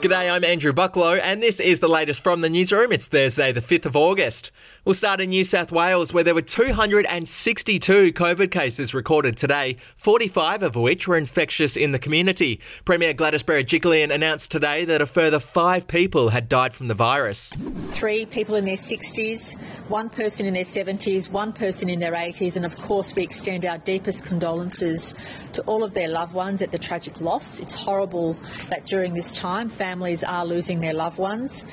G'day, 0.00 0.30
I'm 0.30 0.44
Andrew 0.44 0.72
Bucklow, 0.72 1.18
and 1.20 1.42
this 1.42 1.58
is 1.58 1.80
the 1.80 1.88
latest 1.88 2.22
from 2.22 2.40
the 2.40 2.48
newsroom. 2.48 2.92
It's 2.92 3.08
Thursday, 3.08 3.50
the 3.50 3.60
5th 3.60 3.84
of 3.84 3.96
August. 3.96 4.52
We'll 4.84 4.94
start 4.94 5.20
in 5.20 5.30
New 5.30 5.42
South 5.42 5.72
Wales, 5.72 6.14
where 6.14 6.22
there 6.22 6.36
were 6.36 6.40
262 6.40 8.12
COVID 8.12 8.52
cases 8.52 8.94
recorded 8.94 9.36
today, 9.36 9.76
45 9.96 10.62
of 10.62 10.76
which 10.76 11.08
were 11.08 11.16
infectious 11.16 11.76
in 11.76 11.90
the 11.90 11.98
community. 11.98 12.60
Premier 12.84 13.12
Gladys 13.12 13.42
Berejiklian 13.42 14.14
announced 14.14 14.52
today 14.52 14.84
that 14.84 15.02
a 15.02 15.06
further 15.06 15.40
five 15.40 15.88
people 15.88 16.28
had 16.28 16.48
died 16.48 16.74
from 16.74 16.86
the 16.86 16.94
virus. 16.94 17.52
Three 17.90 18.24
people 18.24 18.54
in 18.54 18.64
their 18.64 18.76
60s, 18.76 19.60
one 19.88 20.10
person 20.10 20.46
in 20.46 20.54
their 20.54 20.62
70s, 20.62 21.28
one 21.28 21.52
person 21.52 21.88
in 21.88 21.98
their 21.98 22.12
80s, 22.12 22.54
and 22.54 22.64
of 22.64 22.76
course, 22.76 23.12
we 23.16 23.24
extend 23.24 23.66
our 23.66 23.78
deepest 23.78 24.24
condolences 24.24 25.16
to 25.54 25.62
all 25.62 25.82
of 25.82 25.92
their 25.92 26.08
loved 26.08 26.34
ones 26.34 26.62
at 26.62 26.70
the 26.70 26.78
tragic 26.78 27.20
loss. 27.20 27.58
It's 27.58 27.74
horrible 27.74 28.36
that 28.70 28.86
during 28.86 29.12
this 29.12 29.34
time, 29.34 29.68
families 29.88 30.22
are 30.22 30.44
losing 30.44 30.80
their 30.80 30.92
loved 30.92 31.18
ones. 31.18 31.64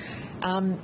Um, 0.45 0.79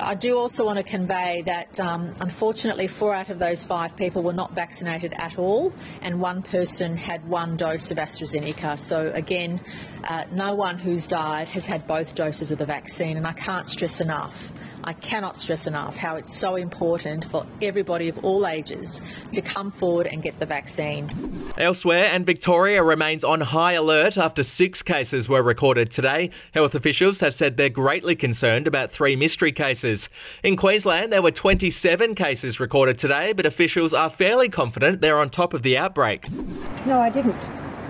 I 0.00 0.16
do 0.16 0.36
also 0.36 0.64
want 0.64 0.78
to 0.78 0.82
convey 0.82 1.42
that 1.46 1.78
um, 1.78 2.16
unfortunately, 2.18 2.88
four 2.88 3.14
out 3.14 3.30
of 3.30 3.38
those 3.38 3.64
five 3.64 3.96
people 3.96 4.24
were 4.24 4.32
not 4.32 4.56
vaccinated 4.56 5.14
at 5.16 5.38
all, 5.38 5.72
and 6.02 6.20
one 6.20 6.42
person 6.42 6.96
had 6.96 7.28
one 7.28 7.56
dose 7.56 7.92
of 7.92 7.98
AstraZeneca. 7.98 8.76
So, 8.76 9.12
again, 9.14 9.60
uh, 10.02 10.24
no 10.32 10.56
one 10.56 10.78
who's 10.78 11.06
died 11.06 11.46
has 11.46 11.64
had 11.64 11.86
both 11.86 12.16
doses 12.16 12.50
of 12.50 12.58
the 12.58 12.66
vaccine, 12.66 13.16
and 13.16 13.24
I 13.24 13.34
can't 13.34 13.68
stress 13.68 14.00
enough 14.00 14.34
I 14.86 14.92
cannot 14.92 15.38
stress 15.38 15.66
enough 15.66 15.96
how 15.96 16.16
it's 16.16 16.38
so 16.38 16.56
important 16.56 17.24
for 17.24 17.46
everybody 17.62 18.10
of 18.10 18.18
all 18.18 18.46
ages 18.46 19.00
to 19.32 19.40
come 19.40 19.72
forward 19.72 20.06
and 20.06 20.22
get 20.22 20.38
the 20.38 20.44
vaccine. 20.44 21.08
Elsewhere, 21.56 22.04
and 22.12 22.26
Victoria 22.26 22.82
remains 22.82 23.24
on 23.24 23.40
high 23.40 23.72
alert 23.72 24.18
after 24.18 24.42
six 24.42 24.82
cases 24.82 25.26
were 25.26 25.42
recorded 25.42 25.90
today. 25.90 26.30
Health 26.52 26.74
officials 26.74 27.20
have 27.20 27.34
said 27.34 27.56
they're 27.56 27.70
greatly 27.70 28.14
concerned 28.14 28.66
about 28.66 28.92
three 29.04 29.16
mystery 29.16 29.52
cases. 29.52 30.08
In 30.42 30.56
Queensland, 30.56 31.12
there 31.12 31.20
were 31.20 31.30
27 31.30 32.14
cases 32.14 32.58
recorded 32.58 32.96
today, 32.96 33.34
but 33.34 33.44
officials 33.44 33.92
are 33.92 34.08
fairly 34.08 34.48
confident 34.48 35.02
they're 35.02 35.18
on 35.18 35.28
top 35.28 35.52
of 35.52 35.62
the 35.62 35.76
outbreak. 35.76 36.24
No, 36.86 37.00
I 37.00 37.10
didn't 37.10 37.36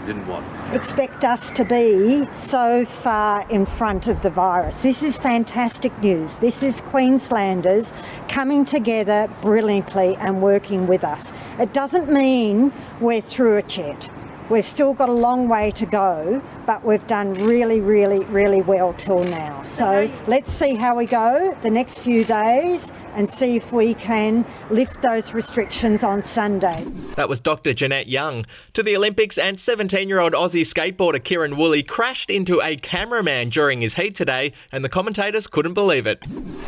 didn't 0.07 0.27
what? 0.27 0.43
Expect 0.75 1.25
us 1.25 1.53
to 1.53 1.65
be 1.65 2.27
so 2.33 2.85
far 2.85 3.49
in 3.49 3.65
front 3.65 4.09
of 4.09 4.23
the 4.23 4.29
virus. 4.29 4.83
This 4.83 5.05
is 5.05 5.17
fantastic 5.17 5.97
news. 6.01 6.39
This 6.39 6.65
is 6.65 6.81
Queenslanders 6.81 7.93
coming 8.29 8.65
together 8.65 9.31
brilliantly 9.41 10.17
and 10.17 10.43
working 10.43 10.89
with 10.89 11.05
us. 11.05 11.33
It 11.61 11.73
doesn't 11.73 12.13
mean 12.13 12.73
we're 13.01 13.21
through 13.21 13.59
it 13.59 13.79
yet. 13.79 14.11
We've 14.51 14.65
still 14.65 14.93
got 14.93 15.09
a 15.09 15.13
long 15.13 15.49
way 15.49 15.71
to 15.73 15.87
go, 15.87 16.43
but 16.67 16.85
we've 16.85 17.07
done 17.07 17.33
really, 17.35 17.81
really, 17.81 18.25
really 18.27 18.61
well 18.61 18.93
till 18.93 19.25
now. 19.25 19.63
So 19.63 20.11
let's 20.27 20.53
see 20.53 20.75
how 20.75 20.97
we 20.97 21.07
go 21.07 21.57
the 21.63 21.71
next 21.71 22.01
few 22.01 22.25
days 22.25 22.93
and 23.15 23.31
see 23.31 23.57
if 23.57 23.73
we 23.73 23.95
can 23.95 24.45
lift 24.69 25.01
those 25.01 25.33
restrictions 25.33 26.05
on 26.05 26.23
Sunday. 26.23 26.85
That 27.17 27.29
was 27.29 27.41
Dr. 27.41 27.73
Jeanette 27.73 28.09
Young. 28.09 28.45
To 28.75 28.83
the 28.83 28.97
Olympics, 28.97 29.39
and 29.39 29.59
17 29.59 30.09
year 30.09 30.21
old 30.21 30.33
Aussie 30.35 30.63
skateboarder 30.63 31.23
Kieran 31.23 31.57
Woolley 31.57 31.83
crashed 31.83 32.29
into 32.29 32.61
a 32.61 32.77
cameraman 32.77 33.49
during 33.49 33.81
his 33.81 33.95
heat 33.95 34.15
today, 34.15 34.53
and 34.71 34.85
the 34.85 34.89
commentators 34.89 35.47
couldn't 35.47 35.75
believe 35.75 36.07
it. 36.07 36.21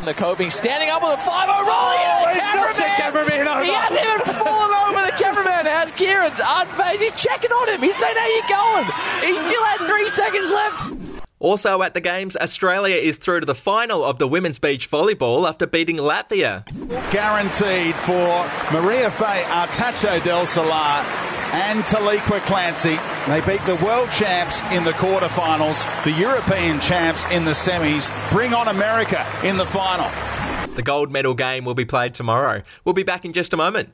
Nakobe 0.03 0.51
standing 0.51 0.89
up 0.89 1.03
with 1.03 1.13
a 1.13 1.17
5 1.17 1.25
0 1.25 1.57
rolling 1.57 1.97
oh, 1.99 2.23
the 2.33 2.39
cameraman. 2.39 3.45
cameraman 3.45 3.65
he 3.65 3.71
hasn't 3.71 4.01
even 4.01 4.35
fallen 4.35 4.71
over 4.73 5.05
the 5.05 5.06
cameraman. 5.06 5.06
How's 6.27 6.67
unfazed? 6.67 6.99
He's 6.99 7.11
checking 7.13 7.51
on 7.51 7.69
him. 7.69 7.81
He's 7.81 7.95
saying, 7.95 8.15
How 8.17 8.27
you 8.27 8.41
going? 8.49 8.85
He 9.33 9.47
still 9.47 9.63
had 9.63 9.87
three 9.87 10.09
seconds 10.09 10.49
left. 10.49 10.93
Also 11.39 11.81
at 11.83 11.93
the 11.93 12.01
Games, 12.01 12.35
Australia 12.35 12.95
is 12.95 13.17
through 13.17 13.41
to 13.41 13.45
the 13.45 13.55
final 13.55 14.03
of 14.03 14.17
the 14.17 14.27
women's 14.27 14.59
beach 14.59 14.89
volleyball 14.89 15.47
after 15.47 15.67
beating 15.67 15.97
Latvia. 15.97 16.65
Guaranteed 17.11 17.95
for 17.95 18.43
Mariafe 18.73 19.43
Artacho 19.43 20.21
del 20.23 20.45
Solar 20.45 21.05
and 21.53 21.83
Taliqua 21.83 22.39
Clancy. 22.41 22.97
They 23.27 23.39
beat 23.41 23.65
the 23.65 23.81
world 23.85 24.11
champs 24.11 24.61
in 24.71 24.83
the 24.83 24.93
quarterfinals, 24.93 25.85
the 26.03 26.11
European 26.11 26.81
champs 26.81 27.25
in 27.27 27.45
the 27.45 27.51
semis. 27.51 28.11
Bring 28.31 28.53
on 28.53 28.67
America 28.67 29.25
in 29.43 29.55
the 29.57 29.65
final. 29.65 30.09
The 30.75 30.83
gold 30.83 31.11
medal 31.11 31.35
game 31.35 31.63
will 31.63 31.75
be 31.75 31.85
played 31.85 32.15
tomorrow. 32.15 32.63
We'll 32.83 32.93
be 32.93 33.03
back 33.03 33.23
in 33.23 33.31
just 33.31 33.53
a 33.53 33.57
moment. 33.57 33.93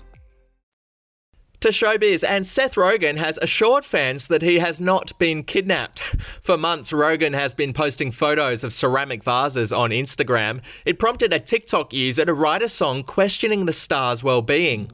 to 1.61 1.69
showbiz, 1.69 2.23
and 2.27 2.45
Seth 2.45 2.75
Rogen 2.75 3.17
has 3.17 3.39
assured 3.41 3.85
fans 3.85 4.27
that 4.27 4.41
he 4.41 4.59
has 4.59 4.79
not 4.79 5.17
been 5.17 5.43
kidnapped. 5.43 5.99
For 6.41 6.57
months, 6.57 6.91
Rogen 6.91 7.33
has 7.33 7.53
been 7.53 7.73
posting 7.73 8.11
photos 8.11 8.63
of 8.63 8.73
ceramic 8.73 9.23
vases 9.23 9.71
on 9.71 9.91
Instagram. 9.91 10.61
It 10.85 10.99
prompted 10.99 11.33
a 11.33 11.39
TikTok 11.39 11.93
user 11.93 12.25
to 12.25 12.33
write 12.33 12.61
a 12.61 12.69
song 12.69 13.03
questioning 13.03 13.65
the 13.65 13.73
star's 13.73 14.23
well 14.23 14.41
being. 14.41 14.91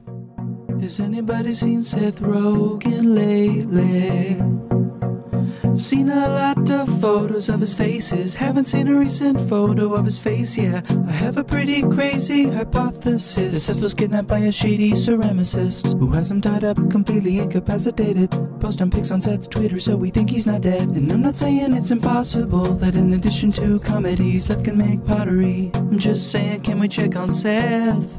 Has 0.80 1.00
anybody 1.00 1.52
seen 1.52 1.82
Seth 1.82 2.20
Rogen 2.20 3.14
lately? 3.14 4.77
Seen 5.78 6.10
a 6.10 6.28
lot 6.28 6.70
of 6.70 7.00
photos 7.00 7.48
of 7.48 7.60
his 7.60 7.72
faces. 7.72 8.34
Haven't 8.34 8.64
seen 8.64 8.88
a 8.88 8.98
recent 8.98 9.38
photo 9.48 9.94
of 9.94 10.04
his 10.04 10.18
face 10.18 10.58
yeah. 10.58 10.82
I 11.06 11.12
have 11.12 11.36
a 11.36 11.44
pretty 11.44 11.82
crazy 11.82 12.48
hypothesis. 12.50 13.54
That 13.54 13.60
Seth 13.60 13.80
was 13.80 13.94
kidnapped 13.94 14.26
by 14.26 14.40
a 14.40 14.52
shady 14.52 14.90
ceramicist 14.90 15.98
who 15.98 16.10
has 16.10 16.32
him 16.32 16.40
tied 16.40 16.64
up, 16.64 16.76
completely 16.90 17.38
incapacitated. 17.38 18.30
Post 18.60 18.82
on 18.82 18.90
pics 18.90 19.12
on 19.12 19.22
Seth's 19.22 19.46
Twitter, 19.46 19.78
so 19.78 19.96
we 19.96 20.10
think 20.10 20.30
he's 20.30 20.46
not 20.46 20.62
dead. 20.62 20.88
And 20.88 21.10
I'm 21.12 21.22
not 21.22 21.36
saying 21.36 21.72
it's 21.74 21.92
impossible 21.92 22.74
that 22.74 22.96
in 22.96 23.12
addition 23.12 23.52
to 23.52 23.78
comedy, 23.78 24.38
Seth 24.40 24.64
can 24.64 24.76
make 24.76 25.06
pottery. 25.06 25.70
I'm 25.74 25.98
just 25.98 26.30
saying, 26.30 26.62
can 26.62 26.80
we 26.80 26.88
check 26.88 27.14
on 27.14 27.32
Seth? 27.32 28.18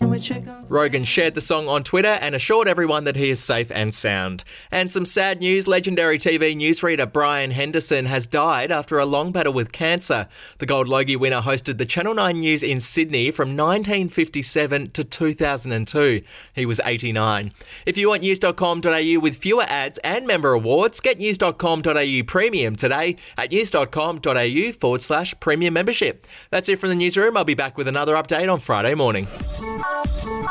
Rogen 0.00 1.06
shared 1.06 1.34
the 1.34 1.40
song 1.40 1.68
on 1.68 1.82
Twitter 1.84 2.08
and 2.08 2.34
assured 2.34 2.68
everyone 2.68 3.04
that 3.04 3.16
he 3.16 3.30
is 3.30 3.42
safe 3.42 3.70
and 3.70 3.94
sound. 3.94 4.44
And 4.70 4.90
some 4.90 5.06
sad 5.06 5.40
news 5.40 5.66
legendary 5.66 6.18
TV 6.18 6.56
newsreader 6.56 7.10
Brian 7.10 7.50
Henderson 7.52 8.06
has 8.06 8.26
died 8.26 8.70
after 8.70 8.98
a 8.98 9.06
long 9.06 9.32
battle 9.32 9.52
with 9.52 9.72
cancer. 9.72 10.28
The 10.58 10.66
Gold 10.66 10.88
Logie 10.88 11.16
winner 11.16 11.40
hosted 11.40 11.78
the 11.78 11.86
Channel 11.86 12.14
9 12.14 12.38
News 12.38 12.62
in 12.62 12.80
Sydney 12.80 13.30
from 13.30 13.56
1957 13.56 14.90
to 14.90 15.04
2002. 15.04 16.22
He 16.54 16.66
was 16.66 16.80
89. 16.84 17.52
If 17.86 17.96
you 17.96 18.08
want 18.08 18.22
news.com.au 18.22 19.18
with 19.20 19.36
fewer 19.36 19.64
ads 19.64 19.98
and 20.04 20.26
member 20.26 20.52
awards, 20.52 21.00
get 21.00 21.18
news.com.au 21.18 22.22
premium 22.26 22.76
today 22.76 23.16
at 23.36 23.50
news.com.au 23.50 24.72
forward 24.72 25.02
slash 25.02 25.34
premium 25.40 25.74
membership. 25.74 26.26
That's 26.50 26.68
it 26.68 26.78
from 26.78 26.90
the 26.90 26.94
newsroom. 26.94 27.36
I'll 27.36 27.44
be 27.44 27.54
back 27.54 27.76
with 27.76 27.88
another 27.88 28.14
update 28.14 28.52
on 28.52 28.60
Friday 28.60 28.94
morning. 28.94 29.26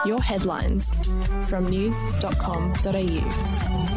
Your 0.05 0.21
headlines 0.21 0.95
from 1.49 1.67
news.com.au. 1.67 3.96